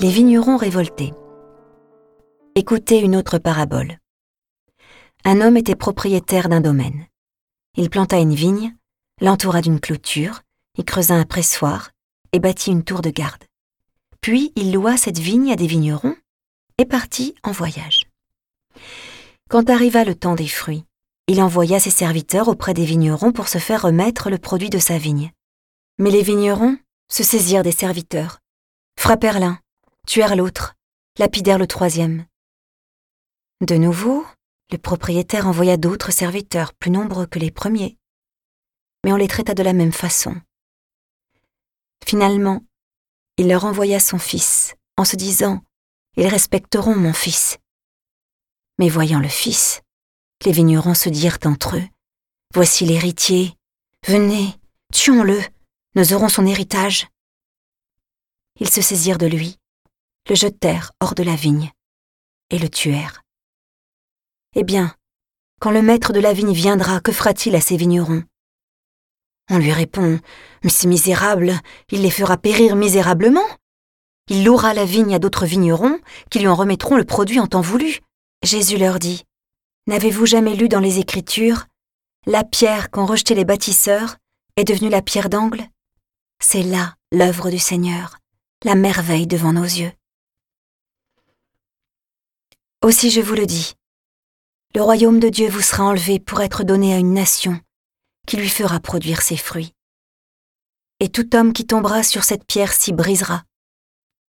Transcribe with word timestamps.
Les 0.00 0.10
vignerons 0.10 0.56
révoltés. 0.56 1.12
Écoutez 2.56 2.98
une 2.98 3.14
autre 3.14 3.38
parabole. 3.38 3.98
Un 5.24 5.40
homme 5.40 5.56
était 5.56 5.76
propriétaire 5.76 6.48
d'un 6.48 6.60
domaine. 6.60 7.06
Il 7.76 7.90
planta 7.90 8.18
une 8.18 8.34
vigne, 8.34 8.74
l'entoura 9.20 9.60
d'une 9.60 9.80
clôture, 9.80 10.42
y 10.76 10.84
creusa 10.84 11.14
un 11.14 11.24
pressoir 11.24 11.90
et 12.32 12.40
bâtit 12.40 12.72
une 12.72 12.82
tour 12.82 13.02
de 13.02 13.10
garde. 13.10 13.44
Puis 14.20 14.52
il 14.56 14.72
loua 14.72 14.96
cette 14.96 15.18
vigne 15.18 15.52
à 15.52 15.56
des 15.56 15.68
vignerons 15.68 16.16
et 16.78 16.86
partit 16.86 17.36
en 17.44 17.52
voyage. 17.52 18.00
Quand 19.48 19.70
arriva 19.70 20.04
le 20.04 20.16
temps 20.16 20.34
des 20.34 20.48
fruits, 20.48 20.84
il 21.28 21.40
envoya 21.40 21.78
ses 21.78 21.90
serviteurs 21.90 22.48
auprès 22.48 22.74
des 22.74 22.84
vignerons 22.84 23.32
pour 23.32 23.48
se 23.48 23.58
faire 23.58 23.82
remettre 23.82 24.28
le 24.28 24.38
produit 24.38 24.70
de 24.70 24.78
sa 24.78 24.98
vigne. 24.98 25.30
Mais 25.98 26.10
les 26.10 26.22
vignerons 26.22 26.76
se 27.08 27.22
saisirent 27.22 27.62
des 27.62 27.72
serviteurs, 27.72 28.40
frappèrent 28.98 29.38
l'un, 29.38 29.58
tuèrent 30.06 30.36
l'autre, 30.36 30.74
lapidèrent 31.18 31.58
le 31.58 31.66
troisième. 31.66 32.26
De 33.60 33.76
nouveau, 33.76 34.26
le 34.70 34.78
propriétaire 34.78 35.46
envoya 35.46 35.76
d'autres 35.76 36.12
serviteurs 36.12 36.74
plus 36.74 36.90
nombreux 36.90 37.26
que 37.26 37.38
les 37.38 37.50
premiers, 37.50 37.96
mais 39.04 39.12
on 39.12 39.16
les 39.16 39.28
traita 39.28 39.54
de 39.54 39.62
la 39.62 39.72
même 39.72 39.92
façon. 39.92 40.34
Finalement, 42.04 42.62
il 43.36 43.48
leur 43.48 43.64
envoya 43.64 44.00
son 44.00 44.18
fils, 44.18 44.74
en 44.96 45.04
se 45.04 45.16
disant 45.16 45.62
Ils 46.16 46.26
respecteront 46.26 46.94
mon 46.94 47.12
fils. 47.12 47.58
Mais 48.78 48.88
voyant 48.88 49.20
le 49.20 49.28
fils, 49.28 49.82
les 50.44 50.52
vignerons 50.52 50.94
se 50.94 51.08
dirent 51.08 51.38
entre 51.44 51.76
eux 51.76 51.88
Voici 52.52 52.84
l'héritier, 52.84 53.54
venez, 54.06 54.54
tuons-le, 54.92 55.40
nous 55.96 56.12
aurons 56.12 56.28
son 56.28 56.46
héritage. 56.46 57.08
Ils 58.60 58.70
se 58.70 58.80
saisirent 58.80 59.18
de 59.18 59.26
lui, 59.26 59.58
le 60.28 60.34
jetèrent 60.34 60.92
hors 61.00 61.14
de 61.14 61.22
la 61.22 61.36
vigne 61.36 61.70
et 62.50 62.58
le 62.58 62.68
tuèrent. 62.68 63.22
Eh 64.56 64.64
bien, 64.64 64.94
quand 65.60 65.70
le 65.70 65.82
maître 65.82 66.12
de 66.12 66.20
la 66.20 66.32
vigne 66.32 66.52
viendra, 66.52 67.00
que 67.00 67.12
fera-t-il 67.12 67.54
à 67.56 67.60
ces 67.60 67.76
vignerons? 67.76 68.22
On 69.50 69.58
lui 69.58 69.72
répond 69.72 70.20
Mais 70.62 70.70
ces 70.70 70.86
misérables, 70.86 71.54
il 71.90 72.02
les 72.02 72.10
fera 72.10 72.36
périr 72.36 72.76
misérablement. 72.76 73.44
Il 74.28 74.44
louera 74.44 74.72
la 74.72 74.86
vigne 74.86 75.14
à 75.14 75.18
d'autres 75.18 75.44
vignerons 75.44 75.98
qui 76.30 76.38
lui 76.38 76.48
en 76.48 76.54
remettront 76.54 76.96
le 76.96 77.04
produit 77.04 77.40
en 77.40 77.46
temps 77.46 77.60
voulu. 77.60 78.00
Jésus 78.42 78.78
leur 78.78 78.98
dit 78.98 79.24
N'avez-vous 79.86 80.24
jamais 80.24 80.54
lu 80.54 80.68
dans 80.68 80.80
les 80.80 80.98
Écritures 80.98 81.66
La 82.26 82.42
pierre 82.42 82.90
qu'ont 82.90 83.04
rejetée 83.04 83.34
les 83.34 83.44
bâtisseurs 83.44 84.16
est 84.56 84.64
devenue 84.64 84.88
la 84.88 85.02
pierre 85.02 85.28
d'angle 85.28 85.68
C'est 86.40 86.62
là 86.62 86.94
l'œuvre 87.12 87.50
du 87.50 87.58
Seigneur, 87.58 88.18
la 88.64 88.74
merveille 88.74 89.26
devant 89.26 89.52
nos 89.52 89.64
yeux. 89.64 89.92
Aussi 92.84 93.10
je 93.10 93.22
vous 93.22 93.32
le 93.32 93.46
dis, 93.46 93.72
le 94.74 94.82
royaume 94.82 95.18
de 95.18 95.30
Dieu 95.30 95.48
vous 95.48 95.62
sera 95.62 95.84
enlevé 95.84 96.20
pour 96.20 96.42
être 96.42 96.64
donné 96.64 96.92
à 96.92 96.98
une 96.98 97.14
nation 97.14 97.58
qui 98.26 98.36
lui 98.36 98.50
fera 98.50 98.78
produire 98.78 99.22
ses 99.22 99.38
fruits. 99.38 99.72
Et 101.00 101.08
tout 101.08 101.34
homme 101.34 101.54
qui 101.54 101.66
tombera 101.66 102.02
sur 102.02 102.24
cette 102.24 102.46
pierre 102.46 102.74
s'y 102.74 102.92
brisera. 102.92 103.44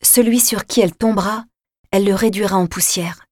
Celui 0.00 0.38
sur 0.38 0.64
qui 0.64 0.80
elle 0.80 0.94
tombera, 0.94 1.44
elle 1.90 2.04
le 2.04 2.14
réduira 2.14 2.56
en 2.56 2.68
poussière. 2.68 3.26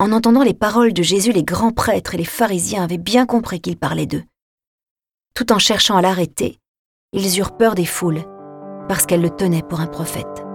En 0.00 0.10
entendant 0.10 0.42
les 0.42 0.54
paroles 0.54 0.92
de 0.92 1.04
Jésus, 1.04 1.30
les 1.30 1.44
grands 1.44 1.72
prêtres 1.72 2.16
et 2.16 2.18
les 2.18 2.24
pharisiens 2.24 2.82
avaient 2.82 2.98
bien 2.98 3.26
compris 3.26 3.60
qu'il 3.60 3.78
parlait 3.78 4.06
d'eux. 4.06 4.24
Tout 5.36 5.52
en 5.52 5.60
cherchant 5.60 5.96
à 5.96 6.02
l'arrêter, 6.02 6.58
ils 7.12 7.38
eurent 7.38 7.56
peur 7.56 7.76
des 7.76 7.86
foules, 7.86 8.24
parce 8.88 9.06
qu'elles 9.06 9.22
le 9.22 9.30
tenaient 9.30 9.62
pour 9.62 9.78
un 9.78 9.86
prophète. 9.86 10.47